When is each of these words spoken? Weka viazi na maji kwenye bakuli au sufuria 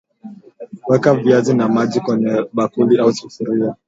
Weka 0.87 1.15
viazi 1.15 1.53
na 1.53 1.69
maji 1.69 1.99
kwenye 1.99 2.45
bakuli 2.53 2.97
au 2.99 3.13
sufuria 3.13 3.75